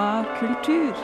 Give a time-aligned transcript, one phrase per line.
[0.00, 0.94] Skumma kultur.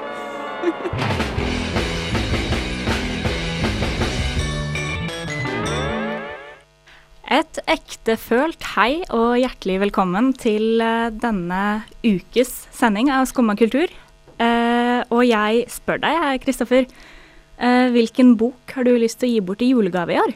[7.36, 11.60] Et ektefølt hei og hjertelig velkommen til eh, denne
[12.06, 13.92] ukes sending av Skumma kultur.
[14.40, 19.44] Eh, og jeg spør deg, Kristoffer, eh, hvilken bok har du lyst til å gi
[19.44, 20.32] bort i julegave i år?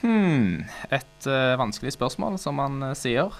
[0.00, 3.30] Hmm, et uh, vanskelig spørsmål, som man uh, sier.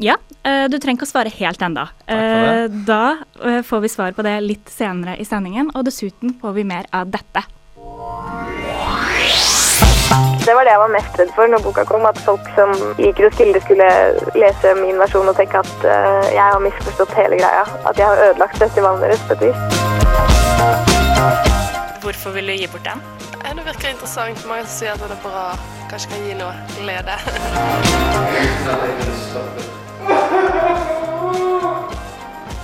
[0.00, 1.84] Ja, uh, du trenger ikke å svare helt ennå.
[2.88, 3.04] da
[3.66, 7.10] får vi svar på det litt senere i sendingen, og dessuten får vi mer av
[7.12, 7.44] dette.
[10.40, 13.28] Det var det jeg var mest redd for når boka kom, at folk som liker
[13.28, 13.88] å skille, skulle
[14.40, 15.86] lese min versjon og tenke at
[16.32, 17.64] jeg har misforstått hele greia.
[17.84, 19.58] At jeg har ødelagt festivalen deres på et vis.
[22.02, 23.00] Hvorfor vil du gi bort den?
[23.56, 24.46] Det virker interessant.
[24.48, 25.42] Mange som sier at det er bra,
[25.90, 27.14] kanskje kan gi noe glede.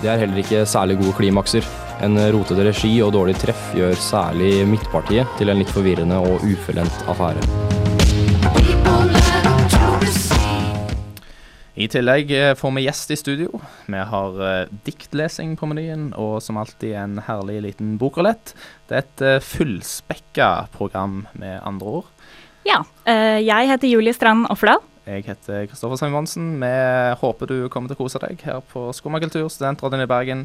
[0.02, 1.66] Det er heller ikke særlig gode klimakser.
[2.04, 7.08] En rotete regi og dårlig treff gjør særlig midtpartiet til en litt forvirrende og ufullendt
[7.08, 7.42] affære.
[11.76, 13.60] I tillegg eh, får vi gjest i studio.
[13.84, 18.54] Vi har uh, diktlesing på menyen, og som alltid en herlig liten bokrulett.
[18.88, 22.08] Det er et uh, fullspekka program, med andre ord.
[22.64, 22.80] Ja.
[23.04, 24.80] Uh, jeg heter Julie Strand Offerdal.
[25.06, 26.56] Jeg heter Kristoffer Simonsen.
[26.58, 26.68] Vi
[27.20, 30.40] håper du kommer til å kose deg her på Skummakultur, studentrådet i Bergen.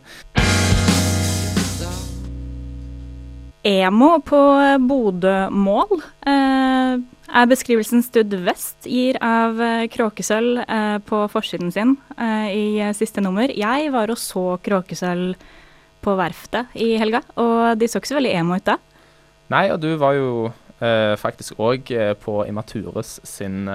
[3.65, 4.41] Emo på
[4.85, 5.97] Bodø-mål
[6.29, 12.65] eh, er beskrivelsen Stud Vest gir av eh, kråkesølv eh, på forsiden sin eh, i
[12.85, 13.49] eh, siste nummer.
[13.49, 15.41] Jeg var og så kråkesølv
[16.05, 18.77] på verftet i helga, og de så ikke så veldig emo ut da.
[19.53, 20.31] Nei, og du var jo
[20.81, 21.91] eh, faktisk òg
[22.23, 23.69] på Imatures sin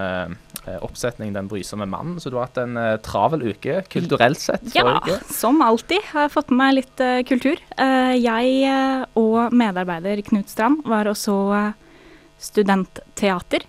[0.82, 4.74] oppsetning 'Den brysomme mannen', så du har hatt en travel uke kulturelt sett.
[4.74, 5.20] Ja, uke.
[5.30, 7.56] som alltid har jeg fått med meg litt kultur.
[7.78, 11.72] jeg og medarbeider Knut Strand var også
[12.38, 13.62] studentteater.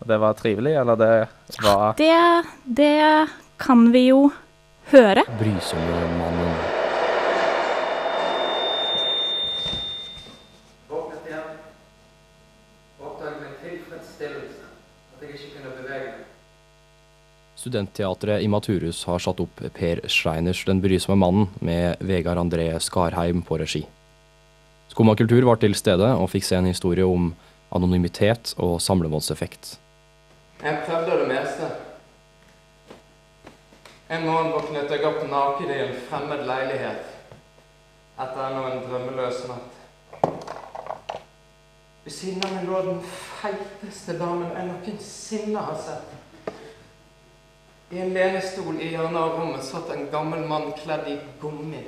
[0.00, 1.28] Og det var trivelig, eller det
[1.64, 3.28] var Det, det
[3.58, 4.30] kan vi jo
[4.92, 5.24] høre.
[5.40, 6.52] Brysomme mannen.
[10.88, 11.56] Våknet igjen.
[13.00, 14.68] Oppdaget med tilfredsstillelse
[15.16, 16.24] at jeg ikke kunne bevege meg.
[17.66, 23.40] Studentteatret i Maturhus har satt opp Per Schreiners Den brysomme mannen med Vegard André Skarheim
[23.42, 23.80] på regi.
[24.86, 27.32] Skumma kultur var til stede og fikk se en historie om
[27.74, 29.72] anonymitet og samlebåndseffekt.
[30.62, 31.70] Jeg prøvde det meste.
[34.14, 37.10] En morgen våknet jeg opp naken i en fremmed leilighet
[38.14, 40.22] etter ennå en drømmeløs natt.
[42.06, 46.14] Ved siden av meg lå den feiteste damen jeg noensinne har sett.
[47.94, 51.84] I en lenestol i hjørnet av rommet satt en gammel mann kledd i gummi.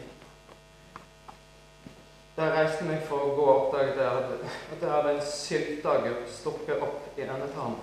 [2.37, 6.85] Da jeg reiste meg for å gå, oppdaget jeg at jeg hadde en sylteagurk stukket
[6.87, 7.83] opp i denne tannen.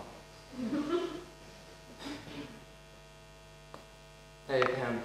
[4.48, 5.02] Jeg gikk hjem.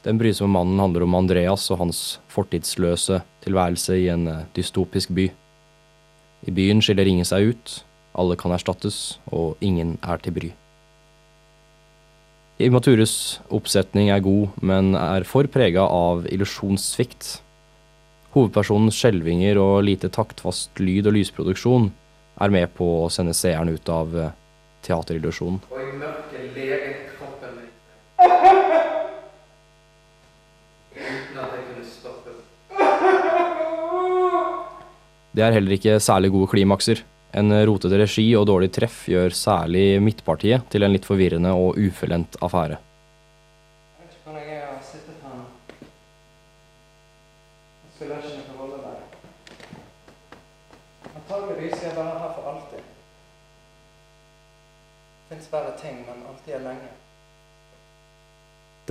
[0.00, 2.00] Den brysomme mannen handler om Andreas og hans
[2.32, 5.28] fortidsløse tilværelse i en eh, dystopisk by.
[6.48, 7.76] I byen skiller ingen seg ut,
[8.16, 10.52] alle kan erstattes, og ingen er til bry.
[12.60, 17.38] Imaturus oppsetning er god, men er for prega av illusjonssvikt.
[18.34, 21.88] Hovedpersonens skjelvinger og lite taktfast lyd- og lysproduksjon
[22.44, 24.34] er med på å sende seeren ut av eh,
[24.84, 25.56] teaterillusjonen.
[25.72, 27.72] Og i mørket leget kroppen min.
[31.00, 32.30] Uten at jeg kunne stoppe.
[35.32, 37.00] Det er heller ikke særlig gode klimakser.
[37.30, 42.40] En rotete regi og dårlig treff gjør særlig midtpartiet til en litt forvirrende og ufullendt
[42.42, 42.80] affære.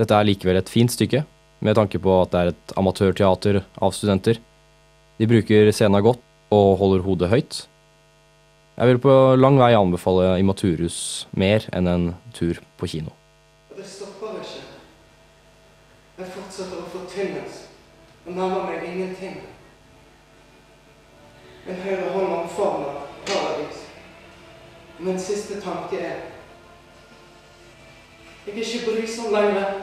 [0.00, 1.26] Dette er likevel et fint stykke,
[1.60, 4.40] med tanke på at det er et amatørteater av studenter.
[5.20, 6.24] De bruker scenen godt
[6.56, 7.58] og holder hodet høyt.
[8.76, 12.06] Jeg vil på lang vei anbefale Imaturus mer enn en
[12.36, 13.12] tur på kino.
[13.76, 14.62] Det stopper ikke.
[16.20, 17.58] Jeg fortsetter å fortynnes
[18.26, 19.40] og nærmer meg ingenting.
[21.68, 23.84] En høyre hånd omfavner paradis.
[25.00, 26.26] Min siste tanke er
[28.46, 29.82] Jeg er ikke brysom lenger.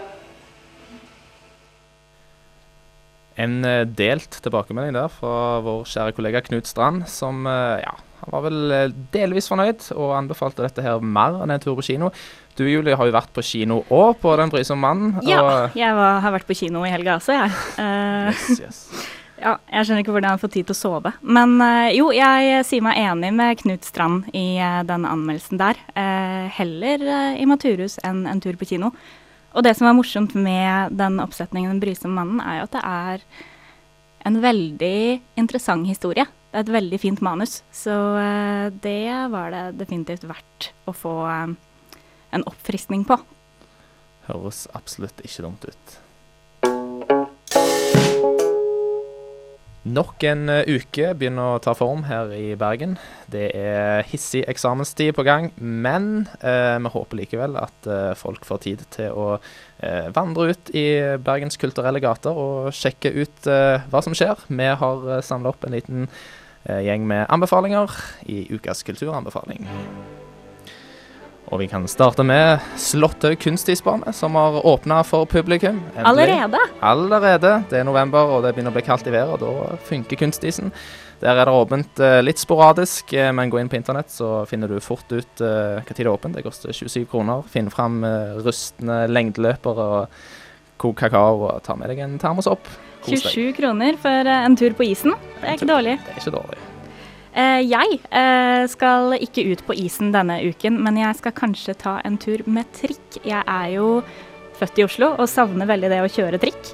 [3.38, 8.34] En eh, delt tilbakemelding der fra vår kjære kollega Knut Strand, som eh, ja, Han
[8.34, 12.10] var vel eh, delvis fornøyd og anbefalte dette her mer enn en tur på kino.
[12.58, 15.20] Du Julie har jo vært på kino òg, på Den brysomme mannen.
[15.28, 17.54] Ja, jeg var, har vært på kino i helga også, jeg.
[17.78, 18.80] Uh, Yes, yes.
[19.44, 21.14] ja, jeg skjønner ikke hvordan har fått tid til å sove.
[21.22, 25.80] Men uh, jo, jeg sier meg enig med Knut Strand i uh, denne anmeldelsen der.
[26.58, 28.92] Heller uh, Maturhus enn en tur på kino.
[29.58, 32.84] Og det som er morsomt med den oppsetningen Den brysomme mannen, er jo at det
[32.86, 33.24] er
[34.28, 35.00] en veldig
[35.40, 36.26] interessant historie.
[36.48, 39.04] Det er et veldig fint manus, så eh, det
[39.34, 41.56] var det definitivt verdt å få eh,
[42.38, 43.20] en oppfriskning på.
[44.30, 45.98] Høres absolutt ikke dumt ut.
[49.88, 52.98] Nok en eh, uke begynner å ta form her i Bergen.
[53.32, 58.62] Det er hissig eksamenstid på gang, men eh, vi håper likevel at eh, folk får
[58.66, 60.86] tid til å eh, vandre ut i
[61.24, 64.44] Bergens kulturelle gater og sjekke ut eh, hva som skjer.
[64.50, 67.94] Vi har uh, samla opp en liten eh, gjeng med anbefalinger
[68.28, 69.70] i ukas kulturanbefaling.
[71.48, 75.80] Og vi kan starte med Slåtthaug kunstisbane, som har åpna for publikum.
[75.96, 76.06] Endelig.
[76.06, 76.64] Allerede?
[76.84, 77.52] Allerede.
[77.70, 80.74] Det er november, og det begynner å bli kaldt i været, og da funker kunstisen.
[81.22, 84.70] Der er det åpent eh, litt sporadisk, eh, men gå inn på internett, så finner
[84.70, 86.36] du fort ut uh, hva tid det er åpent.
[86.38, 87.48] Det koster 27 kroner.
[87.50, 90.20] Finn fram uh, rustne lengdeløpere og
[90.78, 92.70] kok kakao, og ta med deg en termosopp.
[93.06, 93.32] Kos deg.
[93.34, 95.16] 27 kroner for eh, en tur på isen.
[95.40, 95.96] Det er ikke dårlig.
[96.04, 96.66] Det er ikke dårlig.
[97.38, 102.00] Eh, jeg eh, skal ikke ut på isen denne uken, men jeg skal kanskje ta
[102.08, 103.20] en tur med trikk.
[103.22, 104.02] Jeg er jo
[104.58, 106.72] født i Oslo og savner veldig det å kjøre trikk.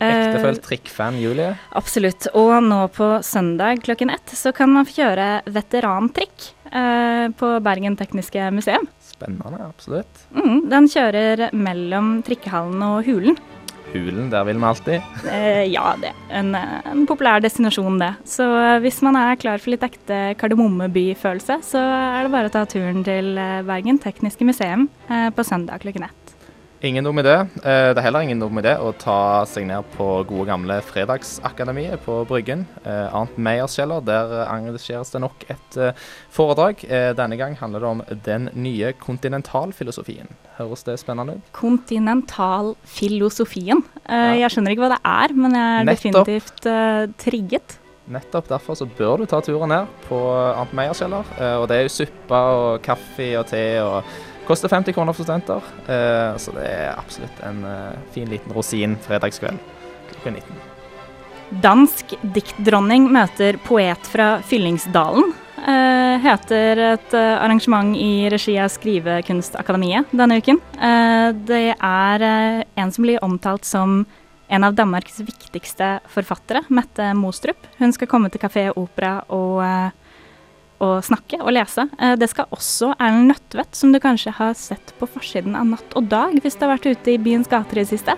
[0.00, 1.52] Eh, Ektefølt trikkfan Julie.
[1.76, 2.26] Absolutt.
[2.34, 7.98] Og nå på søndag klokken ett så kan man få kjøre veterantrikk eh, på Bergen
[8.00, 8.88] Tekniske Museum.
[9.04, 10.24] Spennende, absolutt.
[10.32, 13.36] Mm, den kjører mellom trikkehallen og Hulen.
[13.90, 15.08] Hulen, der vil vi alltid.
[15.30, 18.12] Eh, ja, det er en, en populær destinasjon, det.
[18.28, 22.54] Så eh, hvis man er klar for litt ekte Kardemommeby-følelse, så er det bare å
[22.54, 26.19] ta turen til eh, Bergen Tekniske Museum eh, på søndag klokken ett.
[26.82, 27.34] Ingen dum idé.
[27.62, 32.00] Eh, Det er heller ingen dum idé å ta seg ned på gode gamle Fredagsakademiet
[32.06, 32.62] på Bryggen.
[32.86, 35.92] Eh, Arnt Meyerskjeller, der engasjeres arrangeres det nok et eh,
[36.32, 36.80] foredrag.
[37.18, 40.24] Denne gang handler det om den nye kontinentalfilosofien.
[40.56, 41.42] Høres det spennende ut?
[41.52, 43.82] Kontinentalfilosofien.
[44.08, 46.24] Jeg skjønner ikke hva det er, men jeg er Nettopp.
[46.24, 46.64] definitivt
[47.20, 47.76] trigget.
[48.10, 50.16] Nettopp derfor så bør du ta turen ned på
[50.56, 51.22] Arnt Meyerskjeller.
[51.60, 54.00] Og det er jo suppe og kaffe og te og
[54.46, 55.62] koster 50 kroner for studenter.
[55.86, 59.58] Eh, Så det er absolutt en eh, fin liten rosin fredagskveld
[60.10, 60.56] klokka 19.
[61.62, 65.32] Dansk diktdronning møter poet fra Fyllingsdalen.
[65.60, 70.60] eh, heter et arrangement i regi av Skrivekunstakademiet denne uken.
[71.46, 72.22] Det er
[72.76, 74.06] en som blir omtalt som
[74.50, 77.56] en av Danmarks viktigste forfattere, Mette Mostrup.
[77.78, 79.60] Hun skal komme til Kafé Opera og,
[80.80, 81.84] og snakke og lese.
[82.00, 85.96] Eh, det skal også Erlend Nødtvedt, som du kanskje har sett på forsiden av Natt
[85.98, 88.16] og Dag hvis du har vært ute i byens gater i det siste.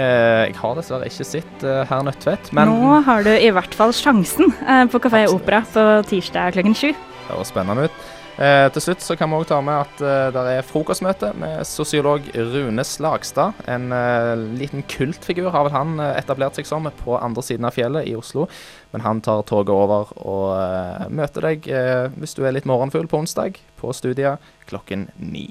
[0.00, 3.74] Eh, Jeg har dessverre ikke sett eh, herr Nødtvedt, men Nå har du i hvert
[3.76, 5.26] fall sjansen eh, på Kafé.
[5.32, 6.92] Opera på tirsdag klokken sju.
[6.94, 8.00] Det høres spennende ut.
[8.38, 11.66] Eh, til slutt så kan vi også ta med at eh, det er frokostmøte med
[11.68, 12.24] sosiolog
[12.54, 13.58] Rune Slagstad.
[13.68, 17.76] En eh, liten kultfigur har vel han eh, etablert seg som på andre siden av
[17.76, 18.46] fjellet i Oslo.
[18.94, 23.10] Men han tar toget over og eh, møter deg eh, hvis du er litt morgenfugl
[23.10, 24.40] på onsdag, på studiet
[24.70, 25.50] klokken ni.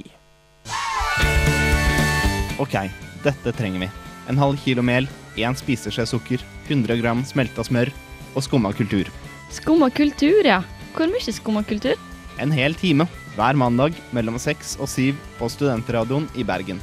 [2.59, 2.75] Ok,
[3.23, 3.93] dette trenger vi.
[4.29, 5.05] En halv kilo mel,
[5.37, 7.93] én spiseskje sukker, 100 gram smelta smør
[8.33, 9.09] og skumma kultur.
[9.53, 10.63] Skumma kultur, ja.
[10.95, 11.97] Hvor mye skumma kultur?
[12.39, 13.03] En hel time
[13.35, 16.79] hver mandag mellom seks og syv på Studentradioen i Bergen.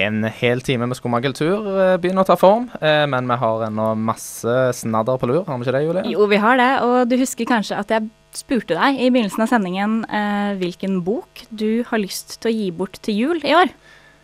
[0.00, 3.64] En hel time med skumma kultur eh, begynner å ta form, eh, men vi har
[3.66, 6.04] ennå masse snadder på lur, har vi ikke det, Julie?
[6.14, 8.08] Jo, vi har det, og du husker kanskje at jeg
[8.38, 12.70] spurte deg i begynnelsen av sendingen eh, hvilken bok du har lyst til å gi
[12.74, 13.74] bort til jul i år.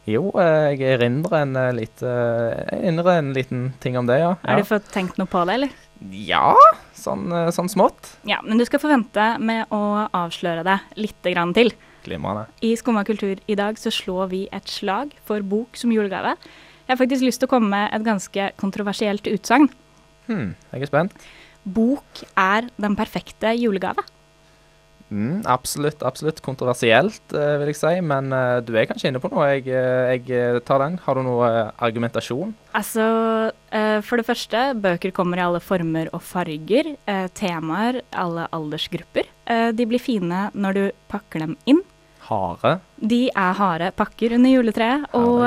[0.07, 4.37] Jo, eh, jeg erindrer en, lite, jeg erindrer en liten ting om det, ja.
[4.47, 5.79] Har du fått tenkt noe på det, eller?
[6.15, 6.55] Ja,
[7.07, 8.17] sånn, eh, sånn smått.
[8.29, 11.73] Ja, men du skal få vente med å avsløre det litt grann til.
[12.07, 12.47] Glimrende.
[12.63, 16.37] I Skumma kultur i dag så slår vi et slag for bok som julegave.
[16.87, 19.71] Jeg har faktisk lyst til å komme med et ganske kontroversielt utsagn.
[20.29, 21.27] Hmm, jeg er spent.
[21.67, 24.05] Bok er den perfekte julegave.
[25.07, 29.31] Mm, absolutt, absolutt kontroversielt, eh, vil jeg si, men eh, du er kanskje inne på
[29.31, 29.47] noe.
[29.55, 30.99] Jeg, eh, jeg tar den.
[31.05, 32.55] Har du noe argumentasjon?
[32.77, 33.05] Altså,
[34.05, 36.91] for det første, bøker kommer i alle former og farger.
[37.37, 39.29] Temaer, alle aldersgrupper.
[39.77, 40.83] De blir fine når du
[41.13, 41.81] pakker dem inn.
[42.27, 42.75] Hare?
[42.99, 45.47] De er harde pakker under juletreet, og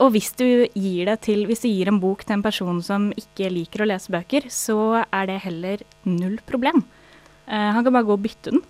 [0.00, 3.10] Og hvis du gir det til Hvis du gir en bok til en person som
[3.12, 6.86] ikke liker å lese bøker, så er det heller null problem.
[7.50, 8.62] Eh, han kan bare gå og bytte den.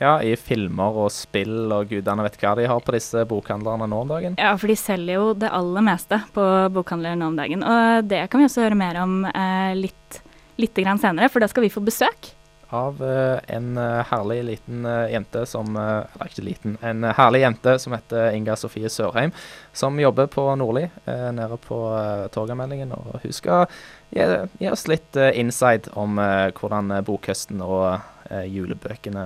[0.00, 4.00] Ja, i filmer og spill og gudene vet hva de har på disse bokhandlerne nå
[4.02, 4.38] om dagen.
[4.42, 7.62] Ja, for de selger jo det aller meste på bokhandler nå om dagen.
[7.62, 10.22] Og det kan vi også høre mer om eh, litt,
[10.58, 12.34] litt grann senere, for da skal vi få besøk.
[12.74, 17.76] Av eh, en eh, herlig liten eh, jente som Eller ikke liten, en herlig jente
[17.78, 19.30] som heter Inga Sofie Sørheim,
[19.72, 21.78] som jobber på Nordli nede på
[22.34, 22.92] Torgallmeldingen.
[22.96, 23.66] Og hun skal
[24.14, 29.24] gi, oss litt uh, insight om uh, hvordan eh, bokhøsten og uh, julebøkene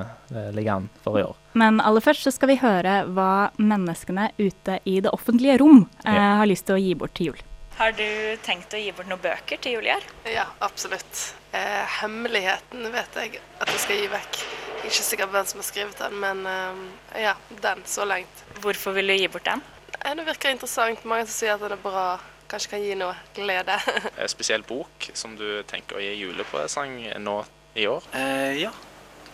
[0.56, 1.36] ligger an for i år.
[1.58, 6.14] Men aller først så skal vi høre hva menneskene ute i det offentlige rom eh,
[6.14, 6.34] Ja.
[6.40, 7.40] har lyst til å gi bort til jul.
[7.78, 8.04] Har du
[8.42, 10.06] tenkt å gi bort noen bøker til jul i år?
[10.26, 11.20] Ja, absolutt.
[11.54, 14.40] Eh, hemmeligheten vet jeg at jeg skal gi vekk.
[14.88, 18.42] Ikke sikkert hvem som har skrevet den, men eh, ja, den så langt.
[18.62, 19.62] Hvorfor vil du gi bort den?
[19.98, 21.04] Det virker interessant.
[21.08, 22.18] Mange som sier at den er bra.
[22.48, 23.76] Kanskje kan gi noe glede.
[24.22, 27.38] En spesiell bok som du tenker å gi julepresang nå
[27.76, 28.06] i år?
[28.16, 28.70] Eh, ja,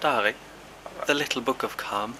[0.03, 0.39] det har jeg.
[1.07, 2.17] The Little Book of Calm.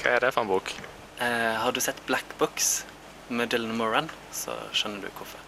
[0.00, 0.72] Hva er det for en bok?
[1.20, 2.84] Eh, har du sett Black Books
[3.28, 5.42] med Dylan Moran, så skjønner du hvorfor.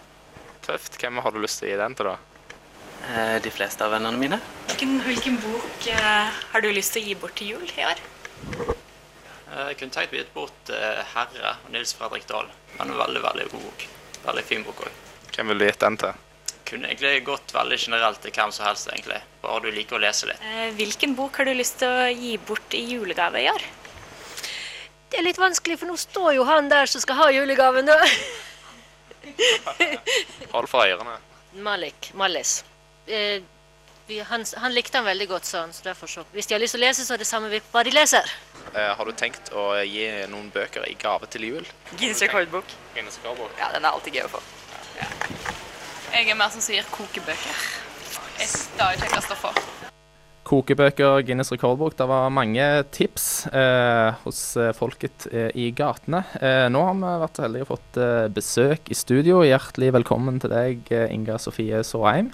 [0.66, 0.99] Tøft.
[1.00, 2.16] Hvem har du lyst til å gi den til, da?
[3.11, 4.40] Eh, de fleste av vennene mine.
[4.69, 8.02] Hvilken, hvilken bok eh, har du lyst til å gi bort til jul i år?
[9.50, 10.71] Jeg kunne tenkt meg gi bort
[11.14, 12.52] Herre og Nils Fredrik Dahl.
[12.83, 13.87] En veldig, veldig god bok.
[14.25, 14.99] Veldig fin bok òg.
[15.35, 16.19] Hvem ville du gitt den til?
[16.71, 19.21] Kunne egentlig gått veldig generelt til hvem som helst, egentlig.
[19.43, 20.43] Bare du liker å lese litt.
[20.45, 23.65] Eh, hvilken bok har du lyst til å gi bort i julegave i år?
[25.11, 27.89] Det er litt vanskelig, for nå står jo han der som skal ha julegaven.
[27.91, 27.97] da.
[30.55, 31.17] Hold for eierne.
[31.67, 32.12] Malik.
[32.15, 32.61] Mallis.
[33.07, 33.41] Eh,
[34.07, 35.73] vi, han, han likte han veldig godt, så han.
[35.75, 36.25] Så derfor så.
[36.35, 38.31] Hvis de har lyst til å lese, så er det samme hva de leser.
[38.75, 41.67] Eh, har du tenkt å gi noen bøker i gave til jul?
[41.97, 42.71] Guinness rekordbok.
[42.95, 43.52] Guinness rekordbok?
[43.59, 44.43] Ja, den er alltid gøy å få.
[46.11, 47.62] Jeg er mer som sier kokebøker.
[48.40, 48.47] Det
[48.83, 49.50] er kjekkest å få.
[50.50, 51.95] Kokebøker, Guinness rekordbok.
[51.99, 52.64] Det var mange
[52.95, 56.25] tips eh, hos eh, folket eh, i gatene.
[56.40, 59.45] Eh, nå har vi vært så heldige og fått eh, besøk i studio.
[59.47, 62.33] Hjertelig velkommen til deg, Inga Sofie Såheim.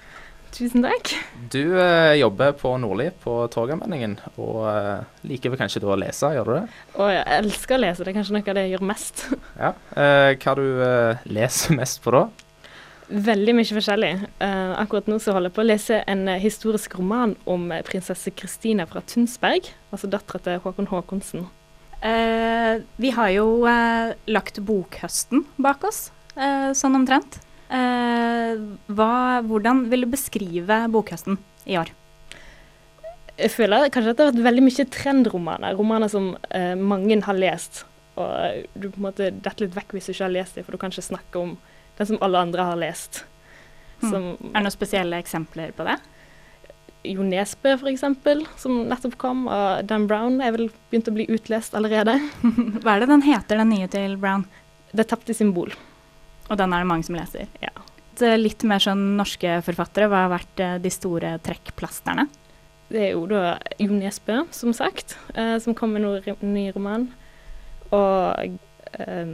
[0.54, 1.10] Tusen takk.
[1.52, 6.30] Du eh, jobber på Nordli på Torgallmenningen, og eh, liker vel kanskje du å lese,
[6.32, 6.64] gjør du det?
[6.96, 9.26] Og jeg elsker å lese, det er kanskje noe av det jeg gjør mest.
[9.66, 9.72] Ja.
[9.96, 12.24] Eh, hva du eh, leser mest på da?
[13.06, 14.12] Veldig mye forskjellig.
[14.42, 17.84] Eh, akkurat nå så holder jeg på å lese en eh, historisk roman om eh,
[17.86, 21.46] prinsesse Kristine fra Tunsberg, altså dattera til Håkon Håkonsen.
[22.00, 23.46] Eh, vi har jo
[24.28, 27.40] lagt bokhøsten bak oss, eh, sånn omtrent.
[27.66, 28.56] Eh,
[28.94, 29.12] hva,
[29.46, 31.90] hvordan vil du beskrive bokhøsten i år?
[33.36, 37.36] Jeg føler kanskje at det har vært veldig mye trendromaner, romaner som eh, mange har
[37.36, 37.84] lest.
[38.16, 40.76] Og du på en måte detter litt vekk hvis du ikke har lest dem, for
[40.76, 41.56] du kan ikke snakke om
[41.98, 43.24] den som alle andre har lest.
[44.00, 45.96] Som, Er det noen spesielle eksempler på det?
[47.06, 51.76] Jo Nesbø, eksempel, som nettopp kom, og Dan Brown er vel begynt å bli utlest
[51.78, 52.16] allerede.
[52.82, 54.46] Hva er det den heter, den nye til Brown?
[54.96, 55.74] Det tapte symbol.
[56.46, 57.50] Og den er det mange som leser?
[57.62, 57.74] Ja.
[58.38, 62.26] Litt mer sånn norske forfattere, hva har vært eh, de store trekkplasterne?
[62.88, 67.08] Det er jo da Jo Nesbø, som sagt, eh, som kom med noen ny roman.
[67.90, 68.56] Og
[68.96, 69.32] eh,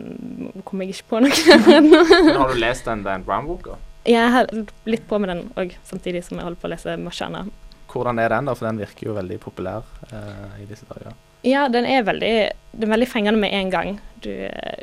[0.67, 1.57] kom jeg ikke på noe.
[1.69, 3.79] Men har du lest den Dan Brown-boka?
[4.09, 4.49] Jeg har
[4.89, 7.45] litt på med den òg, samtidig som jeg holder på å lese Marciana.
[7.93, 8.57] Hvordan er den, da?
[8.57, 11.15] For den virker jo veldig populær eh, i disse dager.
[11.43, 12.35] Ja, den er veldig,
[12.73, 13.97] den er veldig fengende med en gang.
[14.23, 14.31] Du,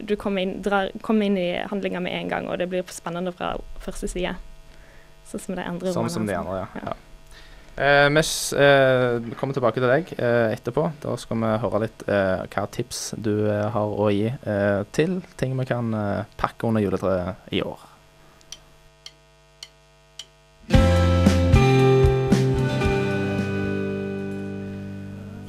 [0.03, 3.31] du kommer, inn, drar, kommer inn i handlinga med en gang, og det blir spennende
[3.31, 4.33] fra første side.
[5.29, 6.83] Sånn som de andre Sånn som de andre, ja.
[6.89, 6.97] ja.
[7.79, 10.89] Eh, vi s- eh, kommer tilbake til deg eh, etterpå.
[10.99, 15.21] Da skal vi høre litt eh, hva tips du eh, har å gi eh, til
[15.39, 17.85] ting vi kan eh, pakke under juletreet i år.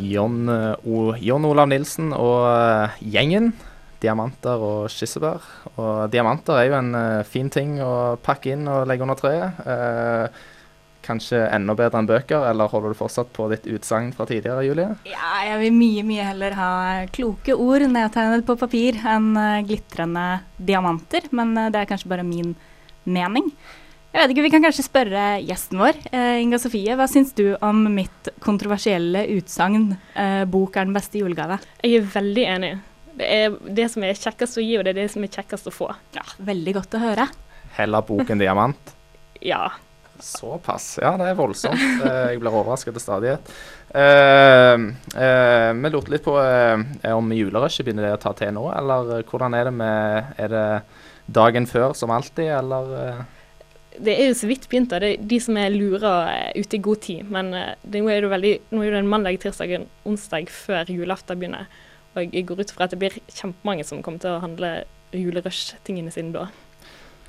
[0.09, 3.53] John, eh, o, John Olav Nilsen og eh, gjengen.
[4.01, 5.45] Diamanter og skissebær.
[5.75, 9.61] Og diamanter er jo en eh, fin ting å pakke inn og legge under treet.
[9.61, 10.47] Eh,
[11.05, 14.89] kanskje enda bedre enn bøker, eller holder du fortsatt på ditt utsagn fra tidligere, Julie?
[15.09, 16.73] Ja, jeg vil mye, mye heller ha
[17.13, 19.33] kloke ord nedtegnet på papir enn
[19.69, 20.27] glitrende
[20.57, 22.53] diamanter, men det er kanskje bare min
[23.09, 23.49] mening.
[24.11, 26.97] Jeg vet ikke, Vi kan kanskje spørre gjesten vår, eh, Inga Sofie.
[26.99, 31.61] Hva syns du om mitt kontroversielle utsagn eh, 'bok er den beste julegave'?
[31.85, 32.73] Jeg er veldig enig.
[33.15, 35.71] Det er det som er kjekkest å gi, og det er det som er kjekkest
[35.71, 35.95] å få.
[36.17, 37.29] Ja, Veldig godt å høre.
[37.79, 38.95] Heller bok enn diamant?
[39.41, 39.71] Ja.
[40.19, 40.99] Såpass.
[41.01, 41.79] Ja, det er voldsomt.
[41.79, 43.41] Eh, Jeg blir overrasket til stadighet.
[43.95, 44.75] Eh,
[45.15, 46.83] uh, vi lurte litt på uh,
[47.15, 50.83] om julerushet begynner det å ta til nå, eller hvordan er det med Er det
[51.27, 53.27] dagen før som alltid, eller?
[53.99, 54.91] Det er jo så vidt begynt.
[54.93, 55.01] da.
[55.03, 57.27] Det er de som er lura er ute i god tid.
[57.31, 60.51] Men eh, det, nå, er det veldig, nå er det en mandag, tirsdag og onsdag
[60.55, 61.67] før julaften begynner.
[62.15, 64.81] Og jeg går ut fra at det blir kjempemange som kommer til å handle
[65.15, 66.49] julerush-tingene sine da.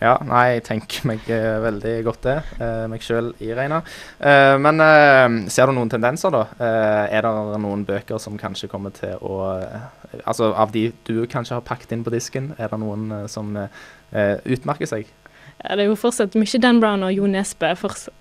[0.01, 2.38] Ja, nei, jeg tenker meg eh, veldig godt det.
[2.58, 3.84] Eh, meg sjøl iregna.
[4.18, 6.48] Eh, men eh, ser du noen tendenser, da?
[6.58, 9.89] Eh, er det noen bøker som kanskje kommer til å eh,
[10.27, 13.53] Altså av de du kanskje har pakket inn på disken, er det noen eh, som
[13.56, 15.13] eh, utmerker seg?
[15.62, 17.70] Ja, det er jo fortsatt mye Dan Brown og Jo Nesbø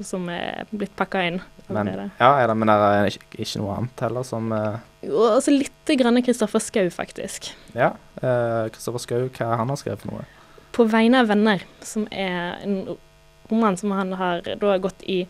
[0.04, 1.40] som er blitt pakka inn.
[1.70, 4.80] Men, ja, er det, men er det ikke, ikke noe annet heller som uh...
[5.06, 7.52] Jo, altså litt grann Kristoffer Schou, faktisk.
[7.72, 7.92] Ja.
[8.20, 10.26] Kristoffer Schou, hva han har skrevet for noe?
[10.76, 12.80] På vegne av venner, som er en
[13.50, 15.22] roman som han har da gått i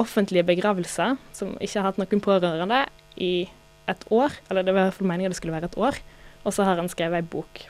[0.00, 2.86] offentlige begravelser, som ikke har hatt noen pårørende,
[3.20, 3.46] i
[3.92, 4.34] et år.
[4.50, 6.00] Eller det var i hvert fall meningen det skulle være et år.
[6.42, 7.66] Og så har han skrevet ei bok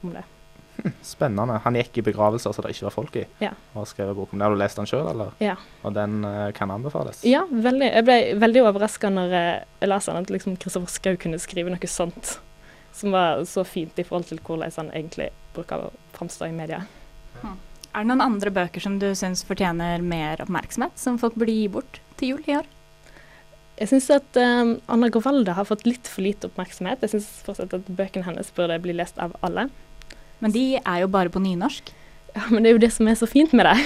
[0.00, 0.24] om det.
[1.06, 1.58] Spennende.
[1.64, 3.52] Han gikk i begravelser så det ikke var folk i, Ja.
[3.74, 4.46] og skrev bok om det.
[4.48, 5.32] Har du lest den sjøl, eller?
[5.42, 5.56] Ja.
[5.82, 7.22] Og den uh, kan anbefales?
[7.26, 7.88] Ja, veldig.
[7.92, 9.52] Jeg ble veldig overraska når eh,
[9.82, 12.36] jeg leste den, at liksom Kristoffer Schou kunne skrive noe sånt.
[12.96, 16.82] Som var så fint i forhold til hvordan han egentlig bruker å framstå i media.
[17.44, 21.68] Er det noen andre bøker som du syns fortjener mer oppmerksomhet, som folk burde gi
[21.72, 22.66] bort til jul i år?
[23.76, 27.02] Jeg syns at um, Anna Govalda har fått litt for lite oppmerksomhet.
[27.04, 29.66] Jeg syns fortsatt at bøkene hennes burde bli lest av alle.
[30.44, 31.92] Men de er jo bare på nynorsk.
[32.36, 33.76] Ja, men det er jo det som er så fint med det.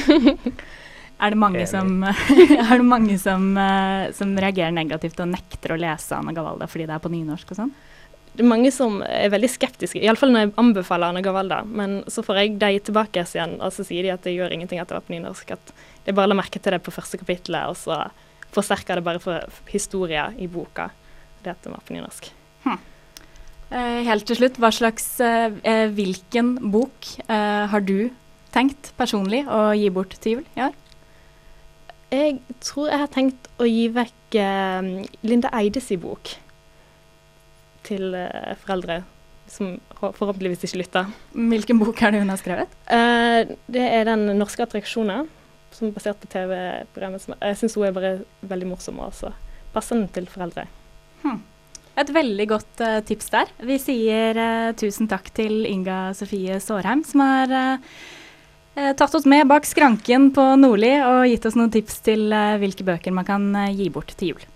[1.21, 5.76] Er det mange som, er det mange som, eh, som reagerer negativt og nekter å
[5.76, 7.73] lese Anna Gavalda fordi det er på nynorsk og sånn?
[8.33, 11.59] Det er mange som er veldig skeptiske, iallfall når jeg anbefaler Anna Gavalda.
[11.66, 14.80] Men så får jeg de tilbake igjen, og så sier de at det gjør ingenting
[14.80, 15.52] at det var på nynorsk.
[15.59, 15.75] At
[16.07, 17.99] jeg bare la merke til det på første kapittelet, og så
[18.54, 20.88] forsterker det bare for historien i boka.
[21.42, 22.30] Det at det var på nynorsk.
[22.71, 22.80] Eh,
[23.71, 28.11] helt til slutt, slags, eh, eh, hvilken bok eh, har du
[28.50, 30.75] tenkt personlig å gi bort til jul i år?
[32.11, 36.33] Jeg tror jeg har tenkt å gi vekk eh, Linda Eides bok
[37.87, 39.05] til eh, foreldre
[39.50, 41.12] som forhåpentligvis ikke lytter.
[41.35, 42.75] Hvilken bok er det hun har skrevet?
[42.91, 45.30] Eh, det er den norske attraksjonen,
[45.75, 47.26] som er basert på TV-programmet.
[47.39, 49.15] Jeg syns hun er bare veldig morsom, og
[49.75, 50.67] passer den til foreldre.
[52.00, 53.50] Et veldig godt uh, tips der.
[53.67, 59.49] Vi sier uh, tusen takk til Inga Sofie Sårheim, som har eh, tatt oss med
[59.50, 62.32] bak skranken på Nordli og gitt oss noen tips til
[62.63, 64.47] hvilke bøker man kan gi bort til jul.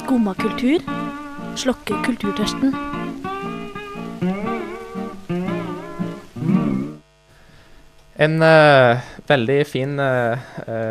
[0.00, 0.82] Skumma kultur.
[1.60, 2.74] Slokke kulturtørsten.
[8.20, 10.40] En uh, veldig fin eh,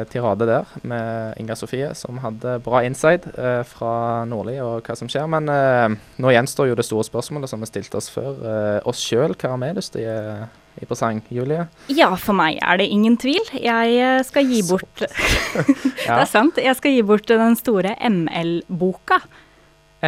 [0.09, 5.11] tirade der med Inga Sofie, som hadde bra insight uh, fra Nordli og hva som
[5.11, 5.27] skjer.
[5.29, 8.39] Men nå gjenstår jo det store spørsmålet som vi stilte oss før.
[8.89, 10.07] Oss sjøl, hva har vi lyst til
[10.79, 11.67] i presang, Julie?
[11.91, 13.43] Ja, for meg er det ingen tvil.
[13.53, 16.57] Jeg skal gi bort Det er sant.
[16.57, 19.19] Jeg skal gi bort den store ML-boka.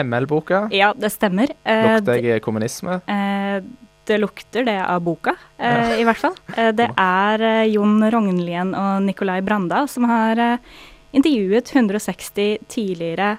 [0.01, 0.65] ML-boka.
[0.73, 1.51] Ja, det stemmer.
[1.67, 3.01] Lukter jeg kommunisme?
[3.11, 3.59] Eh,
[4.09, 6.35] lukter det av boka, eh, i hvert fall.
[6.55, 10.59] Eh, det er eh, Jon Rognlien og Nicolai Branda som har
[11.11, 13.37] intervjuet 160 tidligere,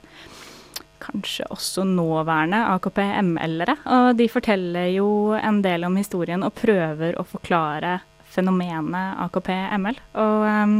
[1.02, 3.76] kanskje også nåværende AKP-ML-ere.
[3.96, 7.98] Og de forteller jo en del om historien og prøver å forklare
[8.32, 9.98] fenomenet AKP-ML.
[10.22, 10.76] Og eh,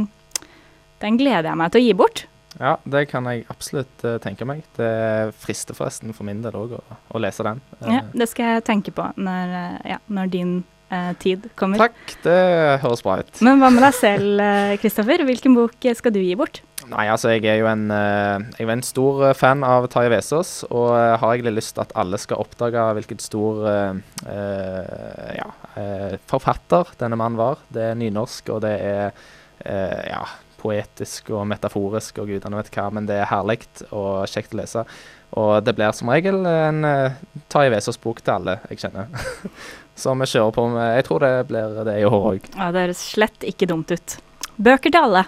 [1.03, 2.27] den gleder jeg meg til å gi bort.
[2.59, 4.61] Ja, det kan jeg absolutt uh, tenke meg.
[4.77, 7.63] Det frister forresten for min del òg å, å lese den.
[7.81, 10.53] Uh, Ja, det skal jeg tenke på når, uh, ja, når din
[10.93, 11.81] eh, tid kommer.
[11.81, 12.37] Takk, det
[12.83, 13.41] høres bra ut.
[13.45, 15.23] Men hva med deg selv, eh, Kristoffer?
[15.25, 16.61] Hvilken bok eh, skal du gi bort?
[16.91, 20.11] Nei, altså jeg er jo en, eh, jeg er en stor eh, fan av Tarjei
[20.13, 25.29] Vesaas, og eh, har egentlig lyst til at alle skal oppdage hvilken stor eh, eh,
[25.39, 27.63] ja, eh, forfatter denne mannen var.
[27.73, 29.05] Det er nynorsk, og det er
[29.63, 30.25] eh, ja,
[30.63, 34.85] poetisk og metaforisk og gudene vet hva, men det er herlig og kjekt å lese.
[35.39, 37.15] Og det blir som regel en uh,
[37.51, 39.09] Tai Vesaas-bok til alle jeg kjenner.
[39.99, 42.51] Så vi kjører på med Jeg tror det blir det i år òg.
[42.57, 44.17] Ja, det høres slett ikke dumt ut.
[44.57, 45.25] Bøker til alle.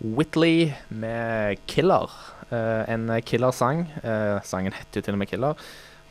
[0.00, 2.10] Whitley med 'Killer'.
[2.50, 3.86] Uh, en killersang.
[4.02, 5.56] Uh, sangen heter jo til og med 'Killer'.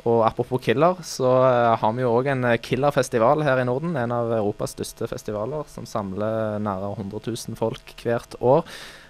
[0.07, 3.97] Og apropos Killer, så eh, har vi jo òg en eh, killerfestival her i Norden.
[3.99, 8.63] En av Europas største festivaler, som samler nære 100 000 folk hvert år.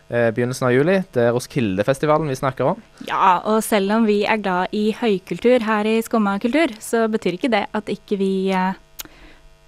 [0.09, 0.97] Eh, begynnelsen av juli.
[1.13, 2.83] Det er Roskildefestivalen vi snakker om.
[3.05, 7.37] Ja, og selv om vi er glad i høykultur her i Skumma kultur, så betyr
[7.37, 8.73] ikke det at ikke vi eh,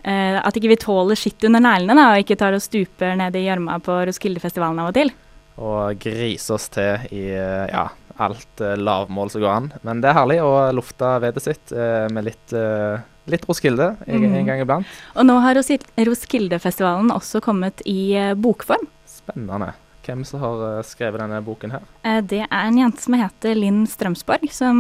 [0.02, 3.44] At ikke vi tåler skitt under neglene da, og ikke tar og stuper ned i
[3.46, 5.14] gjørma på Roskildefestivalen av og til.
[5.62, 7.84] Og grise oss til i ja,
[8.22, 9.70] alt eh, lavmål som går an.
[9.88, 14.22] Men det er herlig å lufte vedet sitt eh, med litt, eh, litt Roskilde en,
[14.26, 14.36] Mm.
[14.40, 14.86] en gang iblant.
[15.16, 18.88] Og nå har Roskildefestivalen også kommet i bokform.
[19.10, 19.74] Spennende.
[20.02, 21.84] Hvem som har skrevet denne boken her?
[22.26, 24.80] Det er en jente som heter Linn Strømsborg, som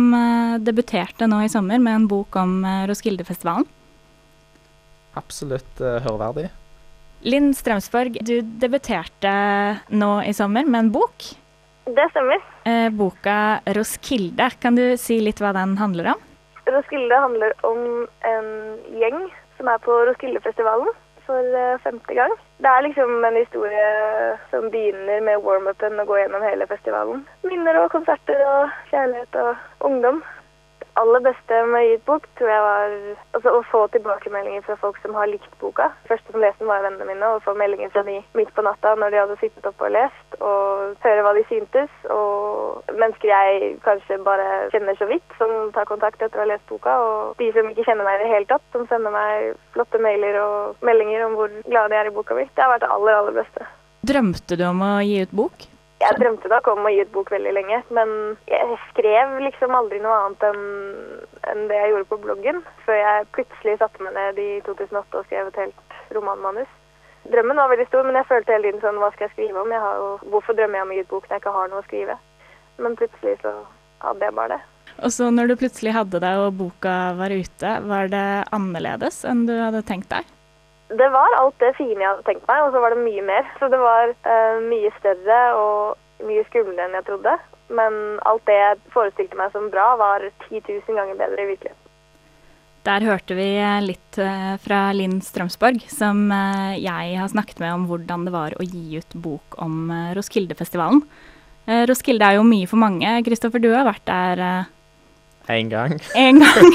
[0.65, 2.55] debuterte nå i sommer med en bok om
[2.89, 3.67] Roskildefestivalen.
[5.15, 6.49] Absolutt hørverdig.
[7.21, 9.35] Linn Strømsborg, du debuterte
[9.93, 11.27] nå i sommer med en bok.
[11.85, 12.41] Det stemmer.
[12.65, 14.49] Eh, boka 'Roskilde'.
[14.61, 16.19] Kan du si litt hva den handler om?
[16.69, 18.49] Roskilde handler om en
[19.01, 20.91] gjeng som er på Roskildefestivalen
[21.25, 22.33] for eh, femte gang.
[22.61, 23.87] Det er liksom en historie
[24.51, 27.25] som begynner med warm-upen og går gjennom hele festivalen.
[27.49, 30.21] Minner og konserter og kjærlighet og ungdom.
[30.99, 32.95] Aller beste med å gi ut bok tror jeg var
[33.37, 35.87] altså, å få tilbakemeldinger fra folk som har likt boka.
[36.09, 38.93] Første som leste den var vennene mine, og få meldinger fra de midt på natta
[38.99, 41.97] når de hadde sittet oppe og lest, og høre hva de syntes.
[42.11, 46.67] Og mennesker jeg kanskje bare kjenner så vidt, som tar kontakt etter å ha lest
[46.69, 46.97] boka.
[47.07, 50.41] Og de som ikke kjenner meg i det hele tatt, som sender meg flotte mailer
[50.43, 52.49] og meldinger om hvor glade de er i boka mi.
[52.51, 53.69] Det har vært det aller, aller beste.
[54.11, 55.71] Drømte du om å gi ut bok?
[56.01, 58.11] Jeg drømte nok om å gi ut bok veldig lenge, men
[58.49, 60.63] jeg skrev liksom aldri noe annet enn
[61.51, 65.27] en det jeg gjorde på bloggen, før jeg plutselig satte meg ned i 2008 og
[65.27, 66.71] skrev et helt romanmanus.
[67.29, 69.73] Drømmen var veldig stor, men jeg følte hele tiden sånn, hva skal jeg skrive om?
[69.73, 71.83] Jeg jo, hvorfor drømmer jeg om å gi ut bok når jeg ikke har noe
[71.83, 72.17] å skrive?
[72.81, 73.53] Men plutselig så
[74.01, 74.61] hadde jeg bare det.
[75.05, 79.45] Og så når du plutselig hadde det og boka var ute, var det annerledes enn
[79.45, 80.25] du hadde tenkt deg?
[80.99, 83.47] Det var alt det fine jeg hadde tenkt meg, og så var det mye mer.
[83.59, 87.37] Så det var uh, mye større og mye skumlere enn jeg trodde.
[87.71, 91.87] Men alt det jeg forestilte meg som bra, var 10 000 ganger bedre i virkeligheten.
[92.81, 93.45] Der hørte vi
[93.85, 98.55] litt eh, fra Linn Strømsborg, som eh, jeg har snakket med om hvordan det var
[98.57, 101.03] å gi ut bok om Roskildefestivalen.
[101.87, 103.07] Roskilde er jo mye for mange.
[103.23, 104.41] Kristoffer, du har vært der
[105.49, 105.97] Én gang.
[106.15, 106.71] En gang.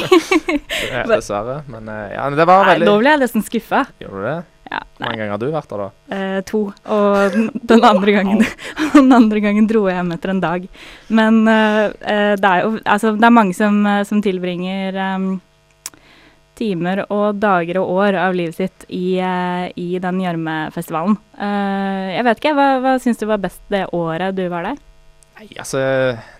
[0.92, 1.62] Ja, Dessverre.
[1.70, 3.84] Men eh, ja, det var veldig Nei, Da ble jeg nesten skuffa.
[4.02, 4.36] Gjorde du det?
[4.66, 6.16] Ja, Hvor mange ganger har du vært der, da?
[6.16, 6.60] Eh, to.
[6.90, 8.40] Og den- den andre, gangen,
[8.96, 10.66] den andre gangen dro jeg hjem etter en dag.
[11.08, 15.28] Men eh, eh, det er jo altså, det er mange som, eh, som tilbringer um,
[16.56, 21.18] timer og dager og år av livet sitt i, uh, i den gjørmefestivalen.
[21.36, 24.78] Uh, jeg vet ikke, hva, hva syns du var best det året du var der?
[25.36, 25.80] Nei, altså,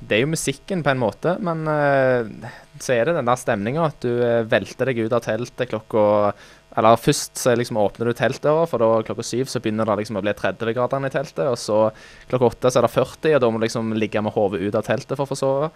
[0.00, 3.88] det er jo musikken på en måte, men uh, så er det den der stemninga
[3.90, 6.32] at du eh, velter deg ut av teltet klokka
[6.76, 10.18] Eller først så liksom åpner du teltet, for da klokka syv så begynner det liksom
[10.20, 11.44] å bli 30 grader i teltet.
[11.48, 11.78] Og så
[12.28, 14.76] klokka åtte så er det 40, og da må du liksom ligge med hodet ut
[14.76, 15.70] av teltet for å få sove.